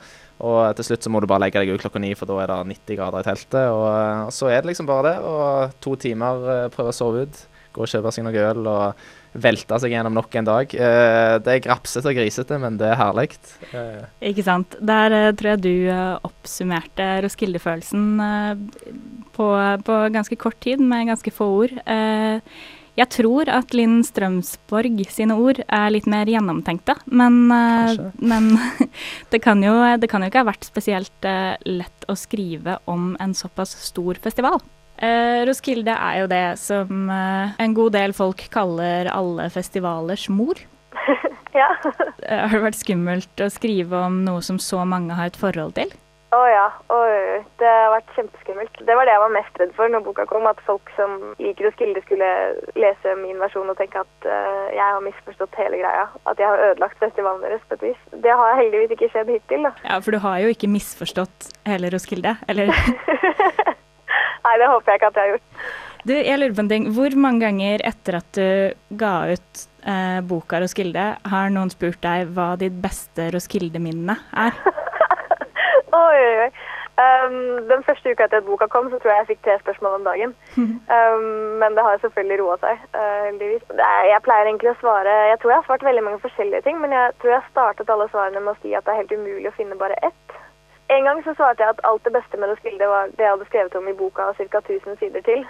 [0.45, 2.53] Og til slutt så må du bare legge deg ut klokka ni, for da er
[2.53, 3.63] det 90 grader i teltet.
[3.73, 3.87] Og,
[4.27, 5.17] og så er det liksom bare det.
[5.31, 7.43] Og to timer eh, prøve å sove ut.
[7.73, 10.75] Gå og kjøpe seg noe øl og velte seg gjennom nok en dag.
[10.75, 13.29] Eh, det er grapsete og grisete, men det er herlig.
[13.71, 14.75] Eh, Ikke sant.
[14.81, 18.05] Der eh, tror jeg du eh, oppsummerte Roskilde-følelsen
[19.37, 19.49] på,
[19.87, 21.77] på ganske kort tid, med ganske få ord.
[21.87, 22.41] Eh,
[22.99, 28.51] jeg tror at Linn Strømsborg sine ord er litt mer gjennomtenkte, men, men
[29.33, 31.31] det, kan jo, det kan jo ikke ha vært spesielt
[31.65, 34.59] lett å skrive om en såpass stor festival.
[35.01, 40.61] Eh, Roskilde er jo det som eh, en god del folk kaller alle festivalers mor.
[41.51, 41.67] Ja.
[42.23, 45.75] Eh, Har det vært skummelt å skrive om noe som så mange har et forhold
[45.81, 45.91] til?
[46.31, 46.67] Å ja.
[46.95, 47.39] Oi, oi, oi.
[47.59, 48.77] Det har vært kjempeskummelt.
[48.87, 50.47] Det var det jeg var mest redd for når boka kom.
[50.47, 52.29] At folk som liker Roskilde skulle
[52.79, 56.07] lese min versjon og tenke at uh, jeg har misforstått hele greia.
[56.31, 58.07] At jeg har ødelagt festivalen deres på et vis.
[58.23, 59.75] Det har heldigvis ikke skjedd hittil, da.
[59.89, 62.71] Ja, for du har jo ikke misforstått hele Roskilde, eller?
[64.47, 65.65] Nei, det håper jeg ikke at jeg har gjort.
[66.01, 66.89] Du, jeg lurer på en ting.
[66.97, 72.33] Hvor mange ganger etter at du ga ut eh, boka Roskilde, har noen spurt deg
[72.37, 74.61] hva ditt beste Roskilde-minne er?
[76.01, 76.51] Oi, oi, oi.
[77.01, 80.01] Um, den første uka etter at boka kom, så tror jeg jeg fikk tre spørsmål
[80.01, 80.35] om dagen.
[80.91, 83.29] Um, men det har selvfølgelig roa seg, uh,
[84.11, 86.93] jeg pleier egentlig å svare Jeg tror jeg har svart veldig mange forskjellige ting, men
[86.93, 89.55] jeg tror jeg startet alle svarene med å si at det er helt umulig å
[89.55, 90.30] finne bare ett.
[90.91, 93.49] En gang så svarte jeg at alt det beste med Roskilde var det jeg hadde
[93.51, 94.63] skrevet om i boka og ca.
[94.63, 95.45] 1000 sider til.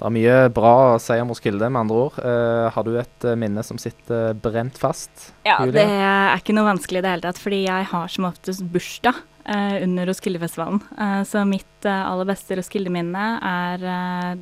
[0.00, 2.14] Det er mye bra å si om Roskilde, med andre ord.
[2.24, 5.26] Uh, har du et eh, minne som sitter brent fast?
[5.44, 5.76] Ja, Julie?
[5.76, 9.18] det er ikke noe vanskelig i det hele tatt, fordi jeg har som oftest bursdag
[9.20, 10.80] uh, under Roskildefestivalen.
[10.96, 14.32] Uh, så mitt eh, aller beste Roskilde-minne er eh,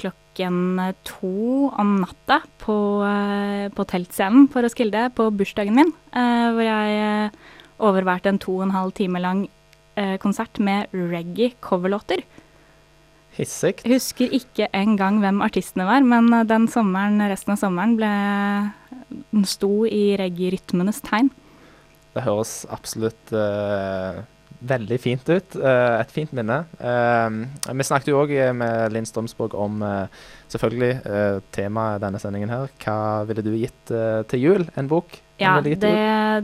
[0.00, 6.64] klokken to om natta på, eh, på teltscenen på Roskilde på bursdagen min, eh, hvor
[6.64, 7.30] jeg
[7.80, 9.48] eh, overværte en to og en halv time lang
[9.96, 12.24] eh, konsert med reggae-coverlåter.
[13.36, 13.78] Hissig.
[13.86, 18.10] Husker ikke engang hvem artistene var, men eh, den sommeren, resten av sommeren ble
[19.10, 21.30] Den sto i reggae-rytmenes tegn.
[22.14, 24.20] Det høres absolutt eh,
[24.60, 25.56] veldig fint ut.
[25.56, 26.60] Eh, et fint minne.
[26.78, 27.38] Eh,
[27.70, 32.70] vi snakket jo òg med Linn Strømsborg om eh, selvfølgelig eh, temaet denne sendingen her.
[32.82, 32.98] Hva
[33.30, 34.66] ville du gitt eh, til jul?
[34.78, 35.18] En bok?
[35.40, 35.94] Ja, det,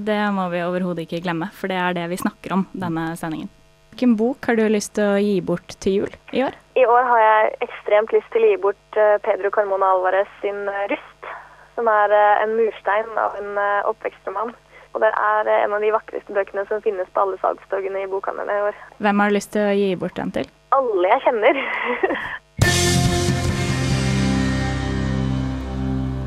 [0.08, 3.50] det må vi overhodet ikke glemme, for det er det vi snakker om denne sendingen.
[3.96, 6.56] Hvilken bok har du lyst til å gi bort til jul i år?
[6.76, 10.66] I år har jeg ekstremt lyst til å gi bort eh, Pedro Carmona Alvarez sin
[10.68, 11.30] eh, Rust,
[11.78, 14.52] som er eh, en murstein av en oppvekstroman.
[14.92, 18.52] Og det er en av de vakreste bøkene som finnes på alle salgstorgene i bokhandlene
[18.52, 18.82] i år.
[19.04, 20.48] Hvem har du lyst til å gi bort den til?
[20.76, 21.62] Alle jeg kjenner.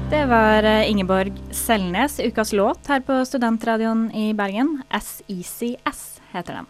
[0.09, 4.81] Det var eh, Ingeborg Selnes, ukas låt her på Studentradioen i Bergen.
[4.89, 5.99] SECS
[6.31, 6.69] heter den.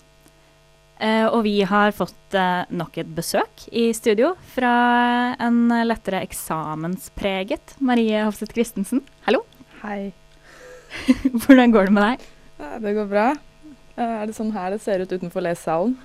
[0.99, 4.73] Eh, og vi har fått eh, nok et besøk i studio fra
[5.39, 9.05] en lettere eksamenspreget Marie Hofseth Christensen.
[9.23, 9.45] Hallo.
[9.85, 10.11] Hei.
[11.45, 12.29] Hvordan går det med deg?
[12.83, 13.31] Det går bra.
[13.95, 15.95] Er det sånn her det ser ut utenfor lesesalen?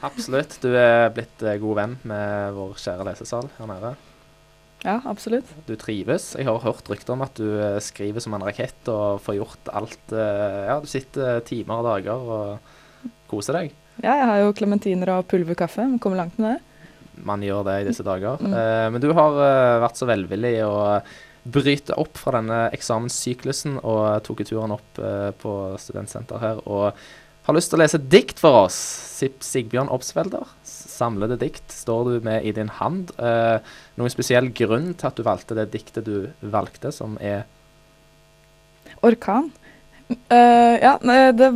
[0.00, 0.56] Absolutt.
[0.64, 3.96] Du er blitt god venn med vår kjære lesesal her nede.
[4.84, 5.48] Ja, absolutt.
[5.66, 6.34] Du trives.
[6.36, 9.72] Jeg har hørt rykter om at du eh, skriver som en rakett og får gjort
[9.72, 12.72] alt eh, Ja, du sitter timer og dager og
[13.30, 13.74] koser deg.
[14.02, 15.86] Ja, jeg har jo klementiner og pulverkaffe.
[15.94, 16.58] Vi kommer langt med det.
[17.24, 18.40] Man gjør det i disse dager.
[18.42, 18.52] Mm.
[18.52, 20.76] Eh, men du har eh, vært så velvillig å
[21.46, 26.98] bryte opp fra denne eksamenssyklusen og tok turen opp eh, på studentsenter her og
[27.46, 28.76] har lyst til å lese dikt for oss.
[29.16, 33.12] Sip Sigbjørn Obsfelder, samlede dikt, står du med i din hand.
[33.16, 33.58] Eh,
[33.96, 37.46] noen spesiell grunn til at du valgte det diktet du valgte, som er
[39.04, 39.50] Orkan.
[40.30, 40.92] Uh, ja,
[41.34, 41.48] det,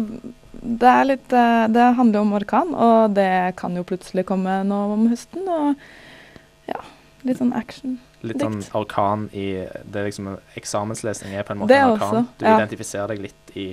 [0.50, 4.78] det er litt uh, Det handler om orkan, og det kan jo plutselig komme nå
[4.96, 5.46] om høsten.
[5.46, 6.80] Og ja,
[7.26, 8.00] litt sånn action.
[8.26, 12.08] litt sånn orkan i Det er liksom Eksamenslesning er på en måte en orkan.
[12.08, 12.56] også, Du ja.
[12.58, 13.68] identifiserer deg litt i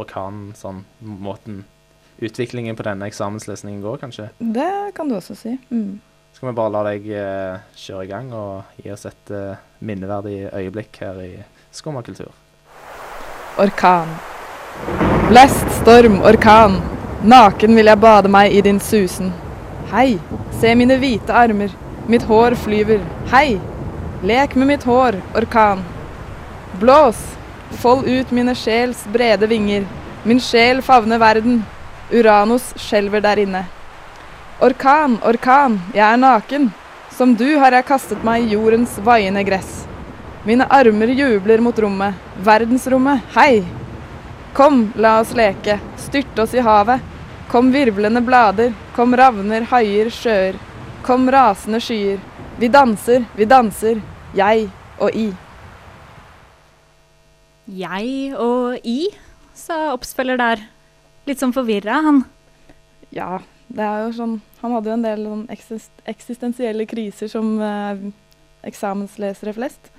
[0.00, 1.62] orkanen, sånn måten
[2.22, 4.28] utviklingen på denne eksamenslesningen går, kanskje.
[4.38, 5.56] Det kan du også si.
[5.70, 6.00] Mm.
[6.34, 10.48] Skal vi bare la deg eh, kjøre i gang og gi oss et eh, minneverdig
[10.50, 11.30] øyeblikk her i
[11.74, 12.32] Skummakultur?
[13.62, 14.10] Orkan.
[15.28, 16.80] Blest, storm, orkan.
[17.22, 19.30] Naken vil jeg bade meg i din susen.
[19.92, 20.18] Hei,
[20.58, 21.70] se mine hvite armer.
[22.10, 23.00] Mitt hår flyver.
[23.30, 23.60] Hei,
[24.26, 25.84] lek med mitt hår, orkan.
[26.82, 27.22] Blås,
[27.74, 29.86] fold ut mine sjels brede vinger.
[30.24, 31.62] Min sjel favner verden.
[32.12, 33.64] Uranus skjelver der inne.
[34.62, 36.70] Orkan, orkan, jeg er naken.
[37.10, 39.84] Som du har jeg kastet meg i jordens vaiende gress.
[40.44, 43.64] Mine armer jubler mot rommet, verdensrommet, hei!
[44.54, 47.00] Kom, la oss leke, styrte oss i havet.
[47.48, 50.58] Kom virvlende blader, kom ravner, haier, sjøer.
[51.02, 52.20] Kom rasende skyer.
[52.58, 53.98] Vi danser, vi danser,
[54.34, 55.32] jeg og i.
[57.70, 59.08] Jeg og I,
[59.56, 60.64] sa oppspiller der.
[61.28, 62.22] Litt sånn forvirra, han.
[63.14, 63.38] Ja,
[63.72, 68.08] det er jo sånn Han hadde jo en del sånn eksist eksistensielle kriser som eh,
[68.68, 69.92] eksamenslesere flest.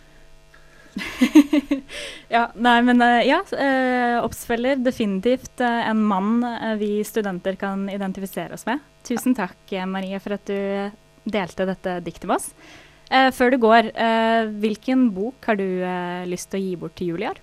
[2.36, 3.42] Ja, nei, men eh, ja.
[3.54, 6.40] eh, oppspiller definitivt eh, en mann
[6.80, 8.82] vi studenter kan identifisere oss med.
[9.06, 12.50] Tusen takk, Marie, for at du delte dette diktet med oss.
[13.38, 13.92] Før du går,
[14.58, 15.68] hvilken bok har du
[16.26, 17.38] lyst til å gi bort til jul i år?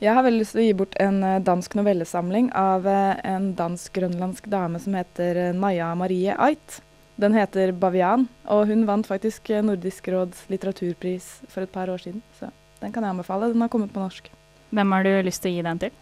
[0.00, 3.50] Jeg har veldig lyst til å gi bort en eh, dansk novellesamling av eh, en
[3.52, 6.78] dansk-grønlandsk dame som heter Naya Marie Ait.
[7.20, 12.00] Den heter 'Bavian', og hun vant faktisk eh, Nordisk råds litteraturpris for et par år
[12.00, 12.22] siden.
[12.38, 12.48] Så
[12.80, 13.52] den kan jeg anbefale.
[13.52, 14.32] Den har kommet på norsk.
[14.72, 15.92] Hvem har du lyst til å gi den til?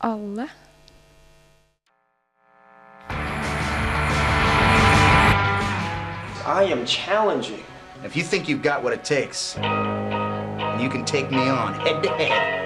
[0.00, 0.48] Alle.
[6.48, 7.60] I am challenging.
[8.06, 9.58] If you think you've got what it takes,
[10.80, 12.58] you can take me on head to head.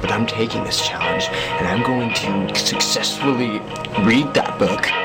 [0.00, 3.60] But I'm taking this challenge and I'm going to successfully
[4.04, 5.01] read that book.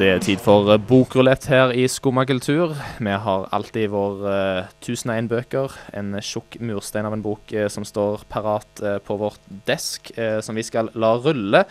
[0.00, 2.22] Det er tid for eh, bokrulett her i Skumma.
[2.24, 7.84] Vi har alltid vår uh, 1001 bøker, en tjukk murstein av en bok uh, som
[7.84, 11.66] står parat uh, på vårt desk, eh, som vi skal la rulle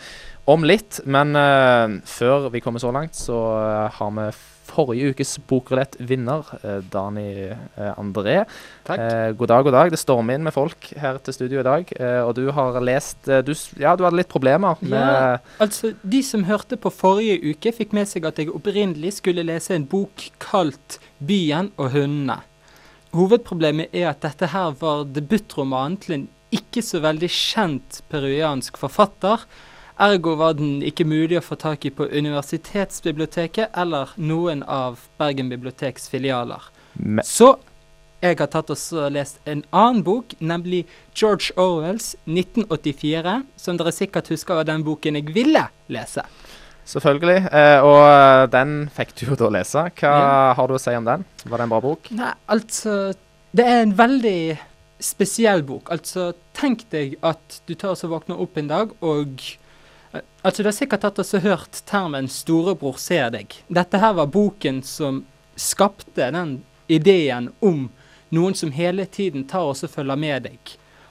[0.50, 1.00] om litt.
[1.06, 4.28] Men eh, før vi kommer så langt, så eh, har vi
[4.70, 8.44] forrige ukes Bokrulett-vinner, eh, Dani eh, André.
[8.86, 8.98] Takk.
[8.98, 9.92] Eh, god dag, god dag.
[9.92, 11.92] Det stormer inn med folk her til studio i dag.
[11.98, 16.22] Eh, og du har lest du, Ja, du hadde litt problemer med Ja, altså, de
[16.26, 20.30] som hørte på forrige uke, fikk med seg at jeg opprinnelig skulle lese en bok
[20.42, 22.40] kalt 'Byen og hundene'.
[23.12, 29.42] Hovedproblemet er at dette her var debutromanen til en ikke så veldig kjent peruansk forfatter.
[30.00, 35.50] Ergo var den ikke mulig å få tak i på Universitetsbiblioteket eller noen av Bergen
[35.52, 36.62] biblioteks filialer.
[36.96, 37.58] Me- Så
[38.22, 44.28] jeg har tatt og lest en annen bok, nemlig George Orwells 1984, som dere sikkert
[44.32, 46.24] husker var den boken jeg ville lese.
[46.90, 47.44] Selvfølgelig.
[47.52, 49.84] Eh, og eh, den fikk du jo da lese.
[50.00, 50.54] Hva Ja.
[50.58, 51.24] har du å si om den?
[51.44, 52.10] Var det en bra bok?
[52.10, 53.14] Nei, altså
[53.52, 54.58] Det er en veldig
[55.00, 55.88] spesiell bok.
[55.90, 59.40] Altså, tenk deg at du tar og så våkner opp en dag, og
[60.12, 63.60] Altså, du har sikkert tatt og så hørt termen 'storebror ser deg'.
[63.68, 65.24] Dette her var boken som
[65.56, 67.90] skapte den ideen om
[68.30, 70.58] noen som hele tiden tar og følger med deg.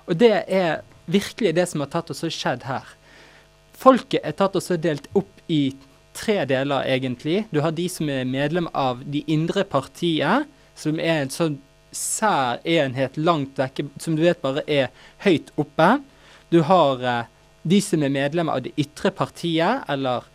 [0.07, 2.83] Og det er virkelig det som har tatt og skjedd her.
[3.73, 5.75] Folket er tatt og delt opp i
[6.13, 7.45] tre deler, egentlig.
[7.51, 11.59] Du har de som er medlem av de indre partiet, som er en sånn
[11.95, 14.89] sær enhet langt vekke, som du vet bare er
[15.23, 15.99] høyt oppe.
[16.51, 17.29] Du har eh,
[17.63, 20.27] de som er medlemmer av det ytre partiet, eller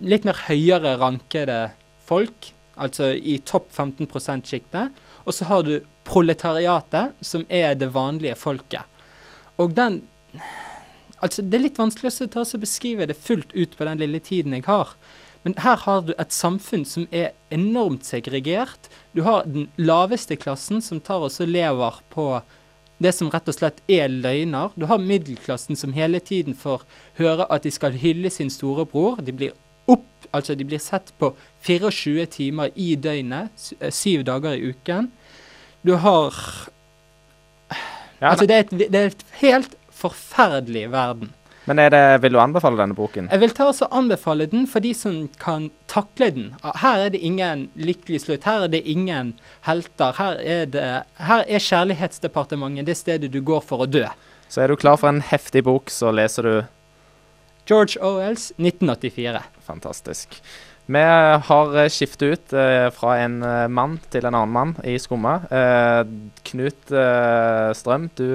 [0.00, 1.60] litt mer høyere rankede
[2.06, 4.92] folk, altså i topp 15 %-sjiktet.
[5.26, 5.74] Og så har du
[6.08, 8.88] proletariatet, som er det vanlige folket.
[9.60, 10.02] Og den
[11.22, 14.64] Altså, det er litt vanskelig å beskrive det fullt ut på den lille tiden jeg
[14.66, 14.88] har.
[15.44, 18.88] Men her har du et samfunn som er enormt segregert.
[19.14, 22.26] Du har den laveste klassen som tar og lever på
[23.02, 24.72] det som rett og slett er løgner.
[24.78, 26.84] Du har middelklassen som hele tiden får
[27.18, 29.20] høre at de skal hylle sin storebror.
[29.24, 29.54] De blir
[29.90, 31.32] opp, altså de blir sett på
[31.66, 35.10] 24 timer i døgnet, eh, syv dager i uken.
[35.82, 36.34] Du har
[38.22, 41.32] Altså, det er, et, det er et helt forferdelig verden.
[41.64, 43.28] Men det, vil du anbefale denne boken?
[43.30, 46.48] Jeg vil ta også anbefale den for de som kan takle den.
[46.82, 48.48] Her er det ingen lykkelig slutt.
[48.48, 49.34] Her er det ingen
[49.68, 50.16] helter.
[50.18, 50.88] Her er, det,
[51.22, 54.04] her er Kjærlighetsdepartementet det stedet du går for å dø.
[54.50, 56.54] Så er du klar for en heftig bok, så leser du
[57.70, 59.40] George Orwells 1984.
[59.64, 60.42] Fantastisk.
[60.86, 65.36] Vi har skiftet ut eh, fra en eh, mann til en annen mann i Skumma.
[65.46, 66.02] Eh,
[66.50, 66.92] Knut
[67.78, 68.26] Strøm, du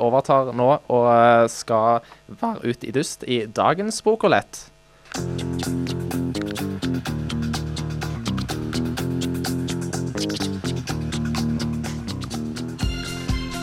[0.00, 2.00] overtar nå og skal
[2.40, 4.64] være ute i dust i dagens Bokolett.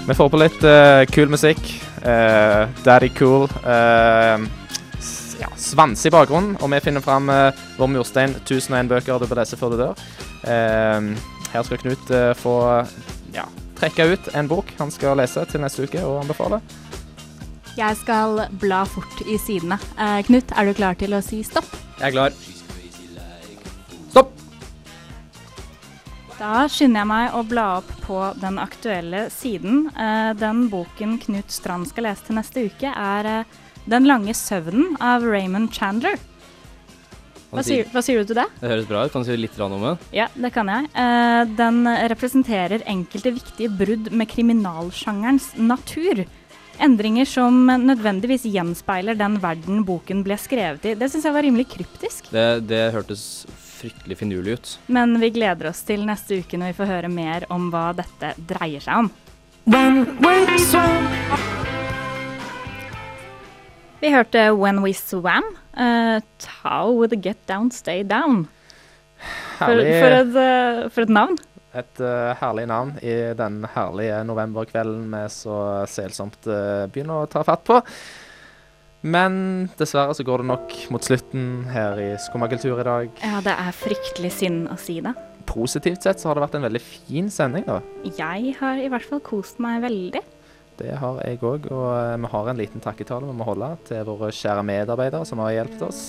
[0.08, 1.60] Vi får på litt eh, kul musikk.
[2.08, 3.48] Eh, Daddy Cool.
[3.66, 4.67] s-
[5.40, 9.42] ja, svanse i bakgrunnen, og vi finner fram eh, vår murstein 1001 bøker du bør
[9.42, 10.04] lese før du dør.
[10.50, 11.14] Eh,
[11.54, 12.58] her skal Knut eh, få
[13.36, 13.46] ja,
[13.78, 16.62] trekke ut en bok han skal lese til neste uke og anbefale.
[17.78, 19.78] Jeg skal bla fort i sidene.
[20.02, 21.70] Eh, Knut, er du klar til å si stopp?
[22.00, 22.38] Jeg er klar.
[24.10, 24.34] Stopp!
[26.38, 29.88] Da skynder jeg meg å bla opp på den aktuelle siden.
[29.94, 33.56] Eh, den boken Knut Strand skal lese til neste uke, er eh,
[33.88, 36.20] 'Den lange søvnen' av Raymond Chandler.
[37.48, 38.48] Hva sier, hva sier du til det?
[38.60, 39.12] Det høres bra ut.
[39.14, 39.94] Kan du si litt om det?
[40.12, 40.90] Ja, det kan jeg.
[40.92, 46.26] Eh, den representerer enkelte viktige brudd med kriminalsjangerens natur.
[46.84, 50.94] Endringer som nødvendigvis gjenspeiler den verden boken ble skrevet i.
[51.00, 52.28] Det syns jeg var rimelig kryptisk.
[52.36, 53.48] Det, det hørtes
[53.78, 54.74] fryktelig finurlig ut.
[54.92, 58.34] Men vi gleder oss til neste uke når vi får høre mer om hva dette
[58.50, 59.12] dreier seg om.
[63.98, 65.46] Vi hørte When We Swam.
[65.74, 66.22] Uh,
[66.62, 68.46] How Would the Get Down Stay Down?
[69.58, 71.38] For, for, et, eh, for et navn.
[71.74, 75.58] Et uh, herlig navn i den herlige novemberkvelden vi så
[75.90, 77.80] selsomt eh, begynner å ta fatt på.
[79.02, 83.10] Men dessverre så går det nok mot slutten her i Skummakultur i dag.
[83.26, 85.16] Ja, det er fryktelig synd å si det.
[85.50, 87.82] Positivt sett så har det vært en veldig fin sending, da.
[88.06, 90.22] Jeg har i hvert fall kost meg veldig.
[90.78, 94.04] Det har jeg òg, og eh, vi har en liten takketale vi må holde til
[94.06, 96.04] våre kjære medarbeidere som har hjulpet oss.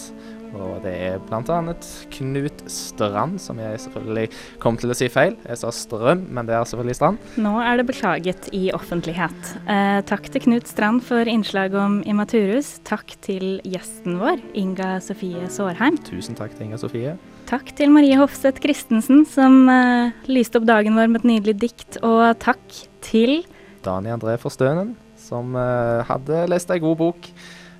[0.57, 1.74] Og det er bl.a.
[2.14, 4.28] Knut Strand, som jeg selvfølgelig
[4.62, 5.37] kom til å si feil.
[5.44, 7.26] Jeg sa Strøm, men det er selvfølgelig Strand.
[7.40, 9.52] Nå er det beklaget i offentlighet.
[9.68, 12.78] Eh, takk til Knut Strand for innslaget om Immaturus.
[12.88, 16.01] Takk til gjesten vår, Inga Sofie Sårheim.
[16.09, 17.18] Tusen takk til Inga Sofie.
[17.49, 22.01] Takk til Marie Hofseth Christensen, som eh, lyste opp dagen vår med et nydelig dikt.
[22.05, 23.40] Og takk til
[23.85, 27.31] Dani André Forstønen, som eh, hadde lest ei god bok.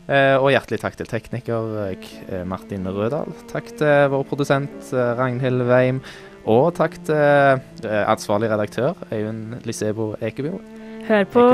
[0.09, 3.35] Eh, og hjertelig takk til tekniker eh, Martin Rødahl.
[3.51, 6.03] Takk til vår produsent Ragnhild Weim.
[6.49, 7.61] Og takk til
[8.09, 10.55] ansvarlig redaktør Øyunn Lisebo Ekeby.
[11.09, 11.45] Hør på,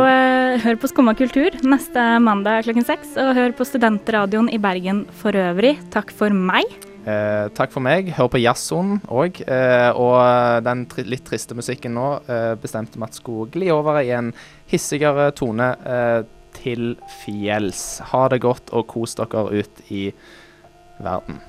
[0.63, 5.35] hør på Skumma kultur neste mandag klokken seks, og hør på Studentradioen i Bergen for
[5.35, 5.77] øvrig.
[5.95, 6.71] Takk for meg.
[7.05, 8.09] Eh, takk for meg.
[8.17, 9.43] Hør på Jazzsonen òg.
[9.45, 14.01] Eh, og den tri litt triste musikken nå eh, bestemte vi at skulle gli over
[14.01, 14.33] i en
[14.73, 16.21] hissigere tone eh,
[16.57, 17.85] til fjells.
[18.13, 20.07] Ha det godt og kos dere ut i
[21.03, 21.43] verden.